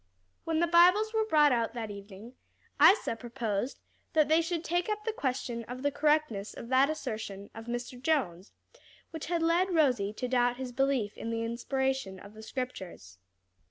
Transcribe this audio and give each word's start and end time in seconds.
When 0.45 0.61
the 0.61 0.65
Bibles 0.65 1.13
were 1.13 1.27
brought 1.27 1.51
out 1.51 1.75
that 1.75 1.91
evening, 1.91 2.33
Isa 2.81 3.15
proposed 3.15 3.79
that 4.13 4.29
they 4.29 4.41
should 4.41 4.63
take 4.63 4.89
up 4.89 5.03
the 5.05 5.13
question 5.13 5.63
of 5.65 5.83
the 5.83 5.91
correctness 5.91 6.55
of 6.55 6.69
that 6.69 6.89
assertion 6.89 7.51
of 7.53 7.67
Mr. 7.67 8.01
Jones 8.01 8.51
which 9.11 9.27
had 9.27 9.43
led 9.43 9.75
Rosie 9.75 10.11
to 10.13 10.27
doubt 10.27 10.57
his 10.57 10.71
belief 10.71 11.19
in 11.19 11.29
the 11.29 11.43
inspiration 11.43 12.19
of 12.19 12.33
the 12.33 12.41
Scriptures. 12.41 13.19